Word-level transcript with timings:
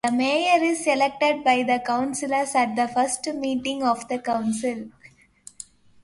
The 0.03 0.11
Mayor 0.11 0.63
is 0.63 0.87
elected 0.87 1.43
by 1.43 1.61
the 1.61 1.77
Councillors 1.79 2.55
at 2.55 2.75
the 2.75 2.87
first 2.87 3.27
meeting 3.35 3.83
of 3.83 4.07
the 4.07 4.17
Council. 4.17 4.89